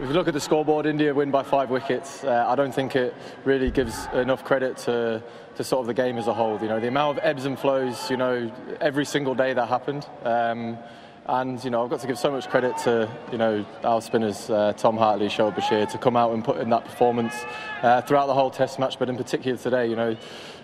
[0.00, 2.24] if you look at the scoreboard, India win by five wickets.
[2.24, 3.14] Uh, I don't think it
[3.44, 5.22] really gives enough credit to,
[5.54, 6.58] to sort of the game as a whole.
[6.60, 8.10] You know, the amount of ebbs and flows.
[8.10, 10.04] You know, every single day that happened.
[10.24, 10.78] Um,
[11.26, 14.50] and you know, I've got to give so much credit to you know our spinners,
[14.50, 17.34] uh, Tom Hartley, Shoaib Bashir, to come out and put in that performance
[17.82, 19.86] uh, throughout the whole Test match, but in particular today.
[19.86, 20.16] You know,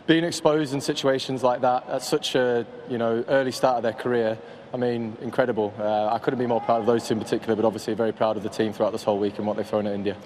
[0.06, 3.92] being exposed in situations like that at such a you know early start of their
[3.92, 4.38] career.
[4.74, 5.74] I mean, incredible.
[5.78, 8.36] Uh, I couldn't be more proud of those two in particular, but obviously very proud
[8.38, 10.16] of the team throughout this whole week and what they've thrown at India.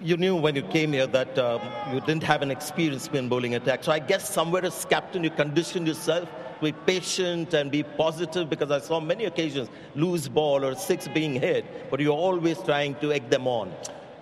[0.00, 1.60] You knew when you came here that um,
[1.92, 3.82] you didn't have an experienced spin bowling attack.
[3.82, 6.28] So I guess somewhere as captain, you conditioned yourself
[6.60, 11.08] to be patient and be positive because I saw many occasions loose ball or six
[11.08, 13.72] being hit, but you're always trying to egg them on.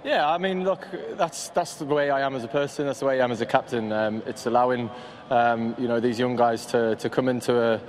[0.07, 2.87] Yeah, I mean, look, that's that's the way I am as a person.
[2.87, 3.91] That's the way I am as a captain.
[3.91, 4.89] Um, it's allowing,
[5.31, 7.81] um, you know, these young guys to, to come into a,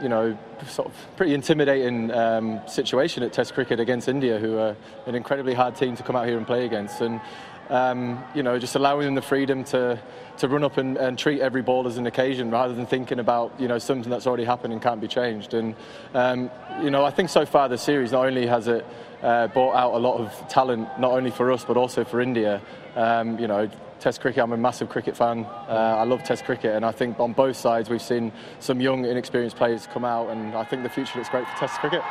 [0.00, 4.74] you know, sort of pretty intimidating um, situation at Test cricket against India, who are
[5.04, 7.20] an incredibly hard team to come out here and play against, and
[7.68, 10.00] um, you know, just allowing them the freedom to
[10.38, 13.52] to run up and, and, treat every ball as an occasion rather than thinking about
[13.60, 15.52] you know something that's already happened and can't be changed.
[15.52, 15.74] And
[16.14, 16.50] um,
[16.82, 18.86] you know, I think so far the series not only has it
[19.22, 22.60] uh, brought out a lot of talent, not only for us but also for India.
[22.94, 24.42] Um, you know, Test cricket.
[24.42, 25.46] I'm a massive cricket fan.
[25.46, 29.06] Uh, I love Test cricket, and I think on both sides we've seen some young,
[29.06, 32.02] inexperienced players come out, and I think the future looks great for Test cricket.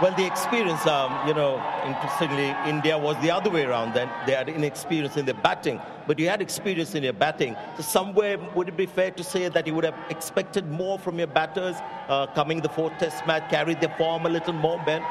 [0.00, 3.94] Well, the experience, um, you know, interestingly, India was the other way around.
[3.94, 7.54] Then they had inexperience in their batting, but you had experience in your batting.
[7.76, 11.18] So somewhere, would it be fair to say that you would have expected more from
[11.18, 11.76] your batters
[12.08, 15.04] uh, coming the fourth Test match, carried their form a little more, Ben?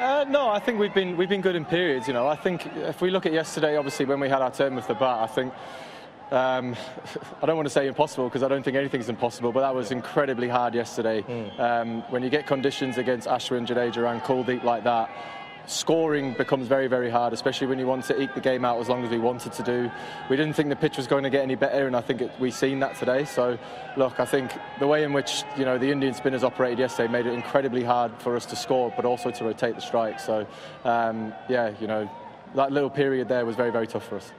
[0.00, 2.08] Uh, no, I think we've been we've been good in periods.
[2.08, 4.74] You know, I think if we look at yesterday, obviously when we had our turn
[4.74, 5.52] with the bat, I think.
[6.30, 6.74] Um,
[7.42, 9.90] I don't want to say impossible because I don't think anything's impossible, but that was
[9.90, 11.20] incredibly hard yesterday.
[11.20, 11.60] Mm.
[11.60, 15.10] Um, when you get conditions against Ashwin, Jadeja, and Kuldeep like that,
[15.66, 18.88] scoring becomes very, very hard, especially when you want to eke the game out as
[18.88, 19.90] long as we wanted to do.
[20.28, 22.30] We didn't think the pitch was going to get any better, and I think it,
[22.38, 23.24] we've seen that today.
[23.24, 23.58] So,
[23.96, 27.26] look, I think the way in which you know the Indian spinners operated yesterday made
[27.26, 30.20] it incredibly hard for us to score, but also to rotate the strike.
[30.20, 30.46] So,
[30.84, 32.10] um, yeah, you know,
[32.54, 34.32] that little period there was very, very tough for us.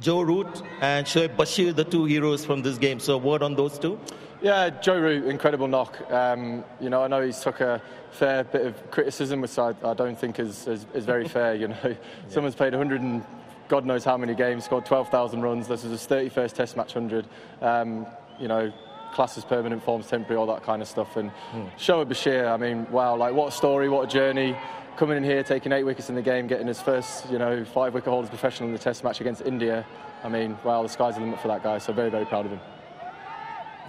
[0.00, 2.98] Joe Root and Shoaib Bashir, the two heroes from this game.
[3.00, 3.98] So, word on those two?
[4.40, 6.10] Yeah, Joe Root, incredible knock.
[6.10, 9.94] Um, you know, I know he's took a fair bit of criticism, which I, I
[9.94, 11.54] don't think is, is, is very fair.
[11.54, 11.94] You know, yeah.
[12.28, 13.24] someone's played 100 and
[13.68, 15.68] God knows how many games, scored 12,000 runs.
[15.68, 17.26] This is his 31st Test match 100.
[17.60, 18.06] Um,
[18.38, 18.72] you know,
[19.12, 21.16] classes permanent, forms temporary, all that kind of stuff.
[21.16, 21.70] And mm.
[21.76, 24.56] Shoaib Bashir, I mean, wow, like what a story, what a journey.
[24.96, 27.94] Coming in here, taking eight wickets in the game, getting his first, you know, five
[27.94, 29.86] wicket holders professional in the Test match against India.
[30.22, 31.78] I mean, wow, the sky's the limit for that guy.
[31.78, 32.60] So very, very proud of him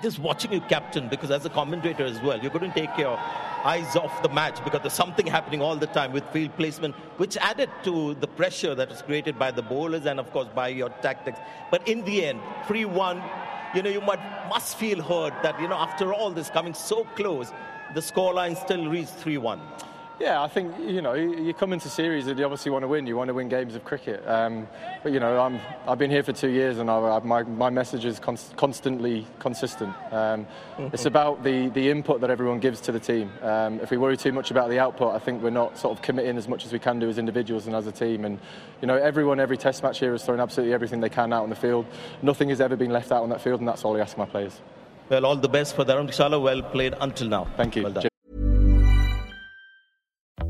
[0.03, 3.17] just watching you captain, because as a commentator as well, you couldn't take your
[3.63, 7.37] eyes off the match because there's something happening all the time with field placement, which
[7.37, 10.89] added to the pressure that was created by the bowlers and, of course, by your
[11.01, 11.39] tactics.
[11.71, 13.23] But in the end, 3 1,
[13.73, 17.05] you know, you might, must feel hurt that, you know, after all this coming so
[17.15, 17.51] close,
[17.93, 19.61] the scoreline still reached 3 1.
[20.23, 23.05] Yeah, I think you know you come into series and you obviously want to win.
[23.05, 24.25] You want to win games of cricket.
[24.25, 24.69] Um,
[25.03, 28.05] but you know I'm I've been here for two years and I, my my message
[28.05, 29.93] is const- constantly consistent.
[30.11, 30.87] Um, mm-hmm.
[30.93, 33.33] It's about the the input that everyone gives to the team.
[33.41, 36.01] Um, if we worry too much about the output, I think we're not sort of
[36.01, 38.23] committing as much as we can do as individuals and as a team.
[38.23, 38.39] And
[38.79, 41.49] you know everyone every Test match here is throwing absolutely everything they can out on
[41.49, 41.85] the field.
[42.21, 44.25] Nothing has ever been left out on that field, and that's all I ask my
[44.25, 44.61] players.
[45.09, 46.41] Well, all the best for Dharamshala.
[46.41, 47.47] Well played until now.
[47.57, 47.83] Thank you.
[47.83, 48.12] Well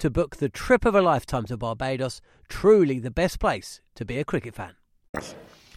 [0.00, 2.20] to book the trip of a lifetime to Barbados.
[2.48, 4.74] Truly the best place to be a cricket fan.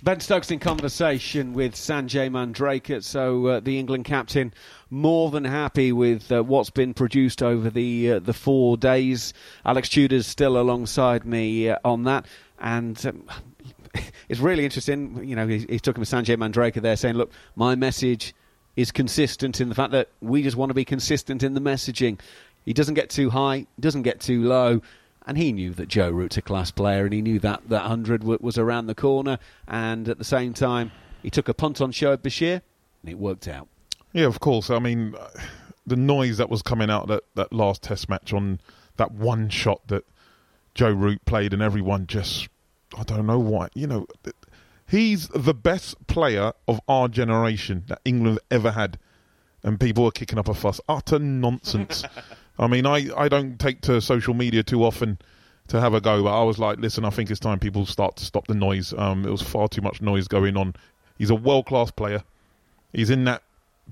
[0.02, 4.54] Ben Stokes in conversation with Sanjay Manjrekar, so uh, the England captain,
[4.90, 9.34] more than happy with uh, what's been produced over the uh, the four days.
[9.66, 12.26] Alex Tudor's still alongside me uh, on that,
[12.60, 13.24] and um,
[14.30, 15.24] it's really interesting.
[15.24, 18.34] You know, he's, he's talking with Sanjay Manjrekar there, saying, "Look, my message
[18.76, 22.20] is consistent in the fact that we just want to be consistent in the messaging.
[22.66, 24.82] He doesn't get too high, doesn't get too low."
[25.26, 28.24] and he knew that Joe Root's a class player, and he knew that that hundred
[28.24, 29.40] was around the corner.
[29.68, 32.62] And at the same time, he took a punt on Shoaib Bashir,
[33.02, 33.68] and it worked out.
[34.12, 34.70] Yeah, of course.
[34.70, 35.16] I mean,
[35.86, 38.60] the noise that was coming out that that last Test match on
[38.98, 40.06] that one shot that
[40.76, 42.50] Joe Root played, and everyone just,
[42.98, 44.08] I don't know why, you know,
[44.88, 49.00] he's the best player of our generation that England ever had,
[49.64, 50.82] and people are kicking up a fuss.
[50.90, 52.04] Utter nonsense.
[52.60, 55.18] I mean, I, I don't take to social media too often
[55.68, 58.18] to have a go, but I was like, listen, I think it's time people start
[58.18, 58.94] to stop the noise.
[58.98, 60.76] Um, it was far too much noise going on.
[61.18, 62.24] He's a world class player.
[62.92, 63.44] He's in that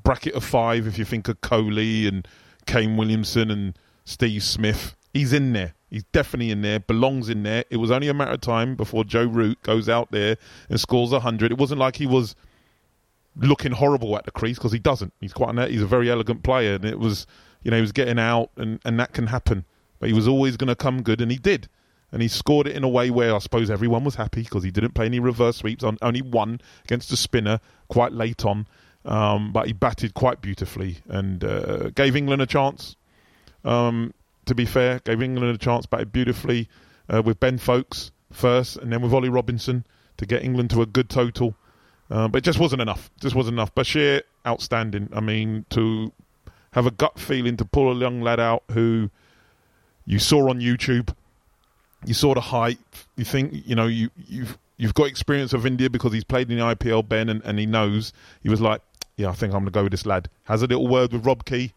[0.03, 0.85] bracket of five.
[0.85, 2.27] If you think of Kohli and
[2.65, 5.73] Kane Williamson and Steve Smith, he's in there.
[5.89, 6.79] He's definitely in there.
[6.79, 7.65] Belongs in there.
[7.69, 10.37] It was only a matter of time before Joe Root goes out there
[10.69, 11.51] and scores a hundred.
[11.51, 12.35] It wasn't like he was
[13.35, 15.13] looking horrible at the crease because he doesn't.
[15.19, 17.27] He's quite an, he's a very elegant player, and it was
[17.63, 19.65] you know, he was getting out, and, and that can happen.
[19.99, 21.67] But he was always going to come good, and he did.
[22.11, 24.71] And he scored it in a way where I suppose everyone was happy because he
[24.71, 28.67] didn't play any reverse sweeps, on, only one against a spinner quite late on.
[29.05, 32.95] Um, but he batted quite beautifully and uh, gave England a chance.
[33.63, 34.13] Um,
[34.45, 36.67] to be fair, gave England a chance, batted beautifully
[37.09, 39.85] uh, with Ben Foakes first, and then with Ollie Robinson
[40.17, 41.55] to get England to a good total.
[42.09, 43.09] Uh, but it just wasn't enough.
[43.21, 43.73] Just wasn't enough.
[43.73, 45.09] Bashir, outstanding.
[45.13, 46.11] I mean, to
[46.73, 49.09] have a gut feeling to pull a young lad out who
[50.05, 51.13] you saw on YouTube.
[52.05, 52.79] You saw the hype,
[53.15, 56.57] You think you know you you've you've got experience of India because he's played in
[56.57, 58.13] the IPL, Ben, and, and he knows.
[58.41, 58.81] He was like,
[59.15, 60.27] yeah, I think I'm to go with this lad.
[60.45, 61.73] Has a little word with Rob Key.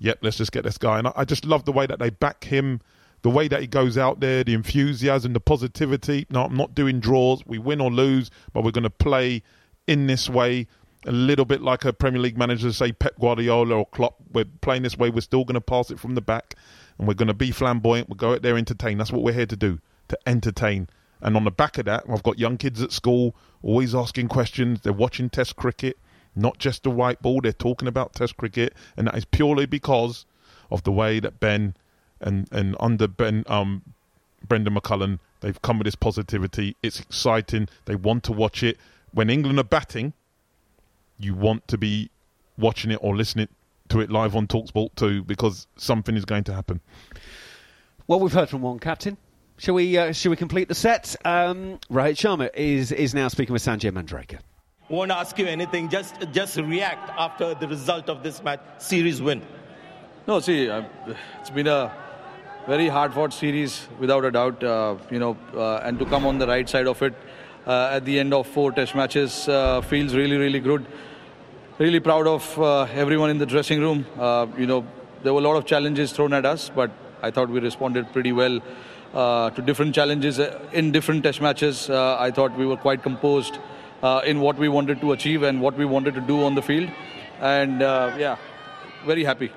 [0.00, 0.98] Yep, let's just get this guy.
[0.98, 2.82] And I, I just love the way that they back him,
[3.22, 6.26] the way that he goes out there, the enthusiasm, the positivity.
[6.28, 7.42] No, I'm not doing draws.
[7.46, 9.42] We win or lose, but we're going to play
[9.86, 10.66] in this way
[11.06, 14.16] a little bit like a Premier League manager, say Pep Guardiola or Klopp.
[14.32, 15.10] We're playing this way.
[15.10, 16.54] We're still going to pass it from the back,
[16.98, 18.08] and we're going to be flamboyant.
[18.08, 18.98] We'll go out there, entertain.
[18.98, 20.88] That's what we're here to do, to entertain.
[21.20, 24.80] And on the back of that, I've got young kids at school always asking questions.
[24.80, 25.96] They're watching Test cricket,
[26.34, 27.40] not just the white ball.
[27.40, 30.26] They're talking about Test cricket, and that is purely because
[30.70, 31.74] of the way that Ben
[32.20, 33.82] and and under Ben um,
[34.46, 36.76] Brendon McCullum, they've come with this positivity.
[36.82, 37.68] It's exciting.
[37.84, 38.78] They want to watch it.
[39.12, 40.14] When England are batting,
[41.18, 42.10] you want to be
[42.58, 43.48] watching it or listening
[43.88, 46.80] to it live on Talksport too, because something is going to happen.
[48.06, 49.16] Well, we've heard from one captain.
[49.58, 49.96] Shall we?
[49.96, 51.14] Uh, shall we complete the set?
[51.24, 54.40] Um, Rohit Sharma is is now speaking with Sanjay Manjrekar.
[54.88, 55.88] Won't ask you anything.
[55.88, 58.60] Just just react after the result of this match.
[58.78, 59.42] Series win.
[60.26, 60.82] No, see, uh,
[61.40, 61.92] it's been a
[62.66, 64.62] very hard-fought series, without a doubt.
[64.62, 67.14] Uh, you know, uh, and to come on the right side of it
[67.66, 70.86] at the end of four Test matches uh, feels really, really good
[71.78, 74.04] really proud of uh, everyone in the dressing room.
[74.18, 74.86] Uh, you know,
[75.22, 76.90] there were a lot of challenges thrown at us, but
[77.22, 78.60] I thought we responded pretty well
[79.14, 81.88] uh, to different challenges uh, in different test matches.
[81.88, 83.58] Uh, I thought we were quite composed
[84.02, 86.62] uh, in what we wanted to achieve and what we wanted to do on the
[86.62, 86.90] field.
[87.40, 88.36] And yeah,
[89.04, 89.50] very happy.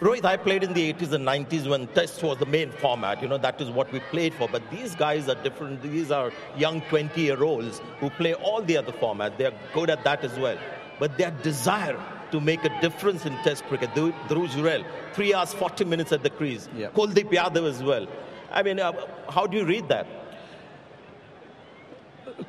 [0.00, 3.20] Rohit, I played in the 80s and 90s when Test was the main format.
[3.20, 4.48] You know, that is what we played for.
[4.48, 5.82] But these guys are different.
[5.82, 9.36] These are young 20 year olds who play all the other formats.
[9.36, 10.58] They're good at that as well
[11.00, 11.98] but their desire
[12.30, 13.90] to make a difference in Test cricket.
[13.94, 14.84] Dhruv Jurel,
[15.14, 16.68] three hours, 40 minutes at the crease.
[16.76, 16.90] Yeah.
[16.90, 18.06] Kuldeep Yadav as well.
[18.52, 18.92] I mean, uh,
[19.28, 20.06] how do you read that?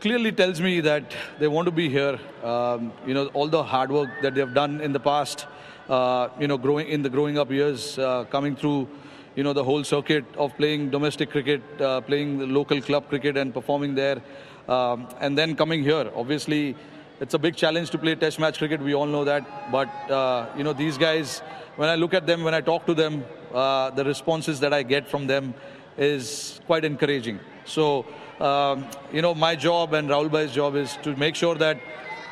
[0.01, 2.19] Clearly tells me that they want to be here.
[2.43, 5.45] Um, you know, all the hard work that they've done in the past,
[5.89, 8.88] uh, you know, growing in the growing up years, uh, coming through,
[9.36, 13.38] you know, the whole circuit of playing domestic cricket, uh, playing the local club cricket
[13.38, 14.21] and performing there,
[14.67, 16.11] um, and then coming here.
[16.15, 16.75] Obviously,
[17.19, 18.82] it's a big challenge to play Test match cricket.
[18.82, 19.71] We all know that.
[19.71, 21.39] But uh, you know, these guys,
[21.75, 23.23] when I look at them, when I talk to them,
[23.53, 25.53] uh, the responses that I get from them
[25.97, 27.39] is quite encouraging.
[27.65, 28.05] So,
[28.42, 31.80] um, you know, my job and Rahul Bhai's job is to make sure that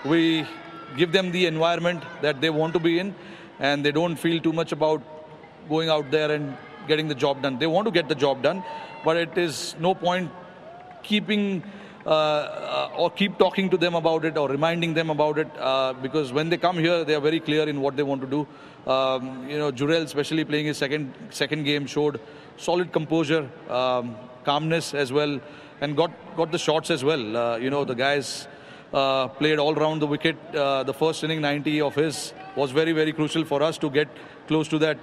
[0.03, 0.45] we
[0.97, 3.13] give them the environment that they want to be in,
[3.59, 5.03] and they don't feel too much about
[5.69, 6.57] going out there and
[6.87, 7.59] getting the job done.
[7.59, 8.63] They want to get the job done,
[9.05, 10.31] but it is no point
[11.03, 11.63] keeping
[12.05, 15.93] uh, uh, or keep talking to them about it or reminding them about it uh,
[15.93, 18.47] because when they come here, they are very clear in what they want to do.
[18.91, 22.19] Um, you know, Jurel, especially playing his second second game, showed
[22.57, 25.39] solid composure, um, calmness as well,
[25.81, 27.37] and got got the shots as well.
[27.37, 28.47] Uh, you know, the guys.
[28.91, 30.35] Uh, played all round the wicket.
[30.55, 34.07] Uh, the first inning 90 of his was very, very crucial for us to get
[34.47, 34.97] close to that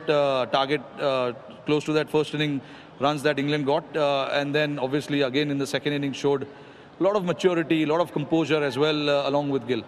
[0.51, 0.81] target,
[1.67, 2.61] close to that first inning
[2.99, 3.85] runs that England got.
[4.33, 6.49] and then, obviously, again in the second inning, showed
[6.99, 9.83] a lot of maturity, a lot of composure as well, uh, along with Gill.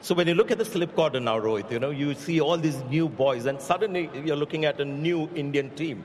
[0.00, 2.56] So when you look at the slip cordon now, Rohit, you know, you see all
[2.56, 6.04] these new boys, and suddenly you're looking at a new Indian team.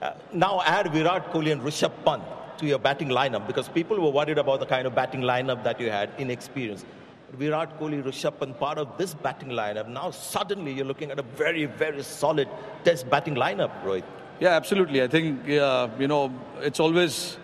[0.00, 2.22] Uh, now add Virat Kohli and Rishabh Pant
[2.60, 5.80] to your batting lineup because people were worried about the kind of batting lineup that
[5.80, 6.86] you had, inexperienced.
[7.32, 9.88] Virat Kohli, Rishabh Pant, part of this batting lineup.
[9.88, 12.48] Now suddenly you're looking at a very, very solid
[12.84, 14.04] test batting lineup, Rohit.
[14.40, 15.02] Yeah, absolutely.
[15.02, 17.36] I think, uh, you know, it's always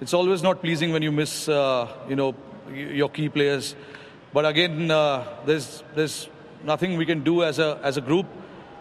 [0.00, 2.34] it's always not pleasing when you miss, uh, you know,
[2.72, 3.74] your key players.
[4.32, 6.28] But again, uh, there's there's
[6.64, 8.26] nothing we can do as a as a group.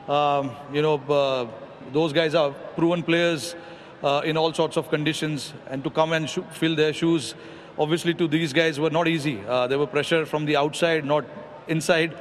[0.09, 1.47] Um, you know, uh,
[1.93, 3.55] those guys are proven players
[4.03, 7.35] uh, in all sorts of conditions, and to come and fill their shoes,
[7.77, 9.41] obviously, to these guys were not easy.
[9.47, 11.25] Uh, there were pressure from the outside, not
[11.67, 12.13] inside.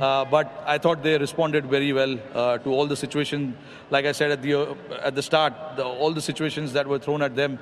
[0.00, 3.54] Uh, but I thought they responded very well uh, to all the situations.
[3.90, 6.98] Like I said at the uh, at the start, the, all the situations that were
[6.98, 7.58] thrown at them,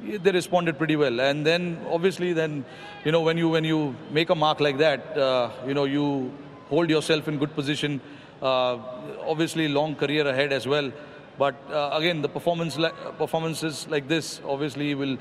[0.00, 1.20] they responded pretty well.
[1.20, 2.64] And then obviously, then
[3.04, 6.32] you know when you when you make a mark like that, uh, you know you
[6.70, 8.00] hold yourself in good position.
[8.40, 8.78] Uh,
[9.26, 10.90] obviously, long career ahead as well.
[11.38, 12.78] But uh, again, the performance
[13.18, 15.18] performances like this obviously will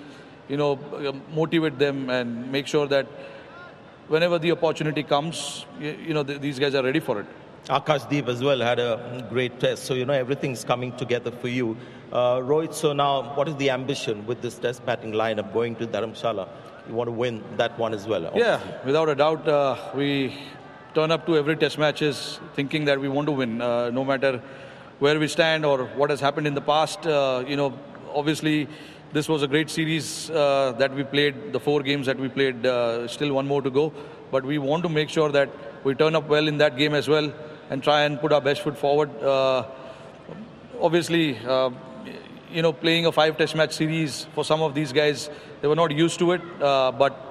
[0.47, 0.79] you know
[1.33, 3.07] motivate them and make sure that
[4.07, 7.25] whenever the opportunity comes, you, you know th- these guys are ready for it.
[7.65, 9.85] Akash Akashdeep as well had a great test.
[9.85, 11.75] So, you know, everything's coming together for you.
[12.11, 15.87] Uh, Rohit, so now what is the ambition with this test batting lineup going to
[15.87, 16.47] Dharamshala?
[16.87, 18.27] You want to win that one as well?
[18.27, 18.47] Obviously.
[18.47, 19.47] Yeah, without a doubt.
[19.47, 20.37] Uh, we
[20.93, 24.39] turn up to every test matches thinking that we want to win, uh, no matter
[24.99, 27.05] where we stand or what has happened in the past.
[27.05, 27.77] Uh, you know,
[28.13, 28.67] obviously,
[29.13, 32.65] this was a great series uh, that we played, the four games that we played,
[32.65, 33.93] uh, still one more to go.
[34.31, 35.49] But we want to make sure that
[35.83, 37.31] we turn up well in that game as well
[37.69, 39.09] and try and put our best foot forward.
[39.21, 39.65] Uh,
[40.81, 41.69] obviously, uh,
[42.51, 45.29] you know, playing a five test match series for some of these guys,
[45.61, 47.21] they were not used to it, uh, but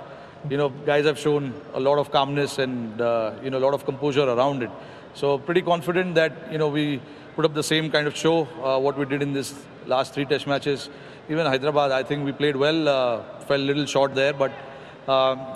[0.51, 3.75] you know, guys have shown a lot of calmness and uh, you know, a lot
[3.75, 4.71] of composure around it.
[5.15, 7.01] So, pretty confident that you know we
[7.37, 9.55] put up the same kind of show uh, what we did in this
[9.87, 10.89] last three test matches.
[11.29, 12.89] Even Hyderabad, I think we played well.
[12.89, 14.53] Uh, fell a little short there, but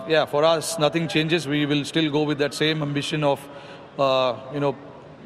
[0.08, 1.46] yeah, for us, nothing changes.
[1.48, 3.40] We will still go with that same ambition of
[3.98, 4.76] uh, you know,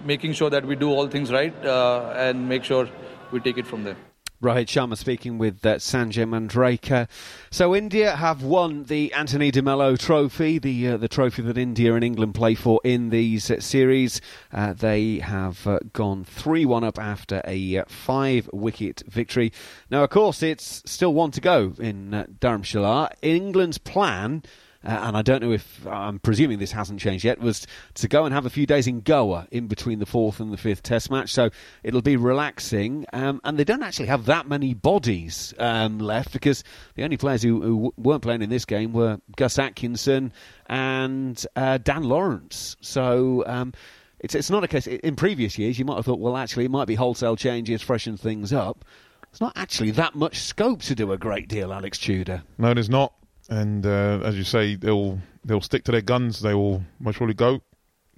[0.05, 2.89] making sure that we do all things right uh, and make sure
[3.31, 3.97] we take it from there.
[4.43, 7.09] Rohit Sharma speaking with uh, Sanjay Manjrekar.
[7.53, 11.95] So India have won the Anthony de Mello Trophy, the uh, the trophy that India
[11.95, 14.20] and England play for in these uh, series.
[14.53, 19.53] Uh, they have uh, gone three one up after a five wicket victory.
[19.90, 23.12] Now, of course, it's still one to go in uh, Dharamshala.
[23.22, 24.43] England's plan
[24.85, 28.24] uh, and I don't know if I'm presuming this hasn't changed yet, was to go
[28.24, 31.11] and have a few days in Goa in between the fourth and the fifth Test
[31.11, 31.33] match.
[31.33, 31.51] So
[31.83, 36.64] it'll be relaxing, um, and they don't actually have that many bodies um, left because
[36.95, 40.33] the only players who, who, weren't playing in this game were Gus Atkinson
[40.66, 42.76] and uh, Dan Lawrence.
[42.80, 43.45] So.
[43.47, 43.72] Um,
[44.20, 44.87] it's, it's not a case.
[44.87, 48.16] In previous years, you might have thought, well, actually, it might be wholesale changes, freshen
[48.16, 48.85] things up.
[49.33, 52.45] It's not actually that much scope to do a great deal, Alex Tudor.
[52.57, 53.14] No, there's not
[53.49, 56.40] and uh, as you say, they'll they'll stick to their guns.
[56.40, 57.61] They will most probably go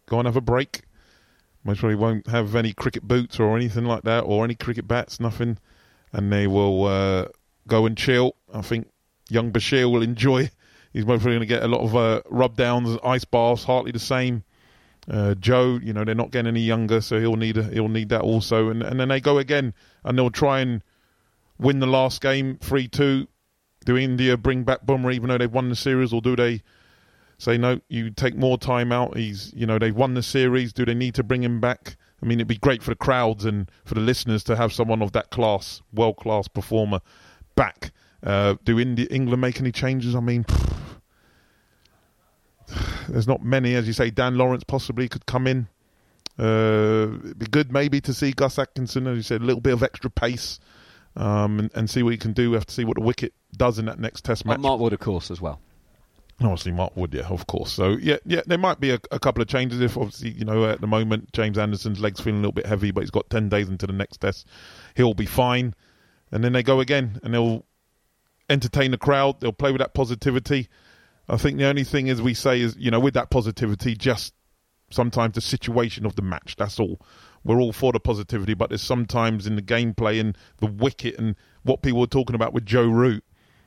[0.06, 0.82] go and have a break.
[1.64, 5.18] Most probably won't have any cricket boots or anything like that, or any cricket bats,
[5.18, 5.58] nothing.
[6.12, 7.28] And they will uh,
[7.66, 8.36] go and chill.
[8.52, 8.88] I think
[9.28, 10.50] young Bashir will enjoy.
[10.92, 13.64] He's most probably going to get a lot of uh, rub downs, ice baths.
[13.64, 14.44] Hartley the same.
[15.10, 18.10] Uh, Joe, you know, they're not getting any younger, so he'll need a, he'll need
[18.10, 18.68] that also.
[18.68, 20.82] And and then they go again, and they'll try and
[21.58, 23.26] win the last game three two
[23.85, 26.62] do India bring back Bumrah even though they've won the series, or do they
[27.39, 27.80] say no?
[27.89, 29.16] You take more time out.
[29.16, 30.72] He's you know they've won the series.
[30.72, 31.97] Do they need to bring him back?
[32.22, 35.03] I mean, it'd be great for the crowds and for the listeners to have someone
[35.03, 37.01] of that class, world class performer,
[37.55, 37.93] back.
[38.22, 40.14] Uh, do India, England make any changes?
[40.14, 40.47] I mean,
[43.09, 44.11] there's not many, as you say.
[44.11, 45.68] Dan Lawrence possibly could come in.
[46.39, 49.74] Uh, it'd be good maybe to see Gus Atkinson, as you said, a little bit
[49.74, 50.59] of extra pace,
[51.16, 52.51] um, and, and, see what he can do.
[52.51, 54.55] We have to see what the wicket does in that next Test match.
[54.55, 55.61] And Mark Wood, of course, as well.
[56.40, 57.72] obviously, Mark Wood, yeah, of course.
[57.72, 59.80] So yeah, yeah, there might be a, a, couple of changes.
[59.80, 62.90] If obviously, you know, at the moment James Anderson's legs feeling a little bit heavy,
[62.90, 64.46] but he's got ten days into the next Test,
[64.94, 65.74] he'll be fine.
[66.32, 67.64] And then they go again, and they'll
[68.50, 69.40] entertain the crowd.
[69.40, 70.68] They'll play with that positivity.
[71.28, 74.34] I think the only thing, as we say, is you know, with that positivity, just
[74.90, 76.57] sometimes the situation of the match.
[76.57, 77.00] That's all.
[77.44, 81.36] We're all for the positivity, but there's sometimes in the gameplay and the wicket and
[81.62, 83.24] what people were talking about with Joe Root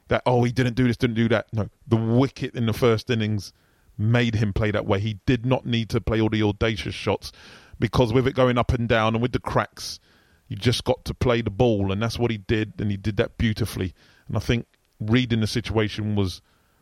[0.07, 1.47] that oh he didn't do this, didn't do that.
[1.53, 3.53] No, the wicket in the first innings
[3.97, 4.99] made him play that way.
[4.99, 7.31] He did not need to play all the audacious shots
[7.79, 9.99] because with it going up and down and with the cracks,
[10.47, 13.17] you just got to play the ball, and that's what he did, and he did
[13.17, 13.93] that beautifully.
[14.27, 14.65] And I think
[14.99, 16.41] reading the situation was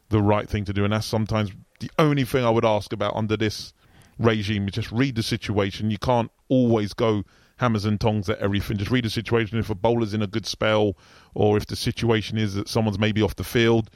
[0.09, 3.15] the right thing to do, and that's sometimes the only thing I would ask about
[3.15, 3.73] under this
[4.19, 4.67] regime.
[4.67, 5.89] Is just read the situation.
[5.89, 7.23] You can't always go
[7.57, 8.77] hammers and tongs at everything.
[8.77, 9.57] Just read the situation.
[9.57, 10.95] If a bowler's in a good spell,
[11.35, 13.91] or if the situation is that someone's maybe off the field,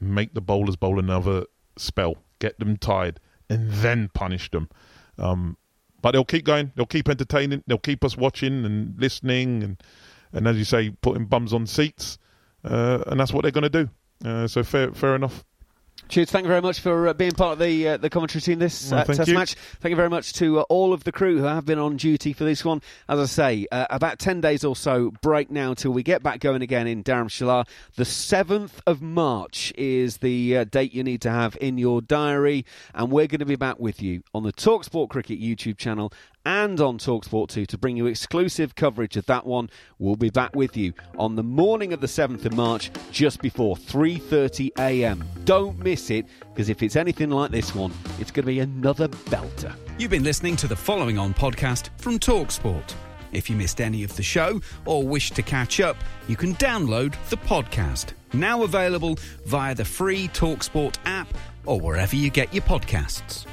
[0.00, 1.44] make the bowlers bowl another
[1.76, 4.68] spell, get them tired, and then punish them.
[5.18, 5.56] Um,
[6.00, 6.72] but they'll keep going.
[6.74, 7.62] They'll keep entertaining.
[7.66, 9.82] They'll keep us watching and listening, and
[10.32, 12.18] and as you say, putting bums on seats.
[12.64, 13.90] Uh, and that's what they're going to do.
[14.24, 15.44] Uh, so fair, fair enough.
[16.08, 16.30] Cheers.
[16.30, 18.90] Thank you very much for uh, being part of the uh, the commentary team this
[18.90, 19.34] well, uh, test you.
[19.34, 19.56] match.
[19.80, 22.32] Thank you very much to uh, all of the crew who have been on duty
[22.32, 22.80] for this one.
[23.10, 26.40] As I say, uh, about 10 days or so break now till we get back
[26.40, 27.68] going again in Dharamshala.
[27.96, 32.64] The 7th of March is the uh, date you need to have in your diary,
[32.94, 36.10] and we're going to be back with you on the Talksport Cricket YouTube channel
[36.48, 39.68] and on Talksport 2 to bring you exclusive coverage of that one.
[39.98, 43.76] We'll be back with you on the morning of the 7th of March just before
[43.76, 45.22] 3:30 a.m.
[45.44, 46.24] Don't miss it
[46.54, 49.74] because if it's anything like this one, it's going to be another belter.
[49.98, 52.94] You've been listening to the following on podcast from Talksport.
[53.30, 57.14] If you missed any of the show or wish to catch up, you can download
[57.28, 58.14] the podcast.
[58.32, 61.28] Now available via the free Talksport app
[61.66, 63.44] or wherever you get your podcasts.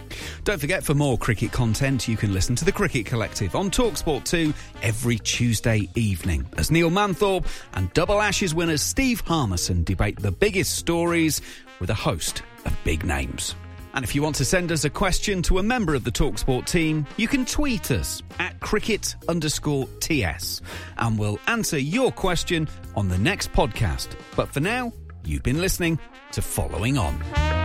[0.43, 4.26] Don't forget, for more cricket content, you can listen to the Cricket Collective on Talksport
[4.26, 10.32] 2 every Tuesday evening as Neil Manthorpe and Double Ashes winners Steve Harmison debate the
[10.32, 11.41] biggest stories
[11.80, 13.55] with a host of big names.
[13.95, 16.66] And if you want to send us a question to a member of the Talksport
[16.66, 20.61] team, you can tweet us at cricket underscore TS
[20.97, 24.09] and we'll answer your question on the next podcast.
[24.36, 24.91] But for now,
[25.24, 25.97] you've been listening
[26.34, 27.64] to Following On.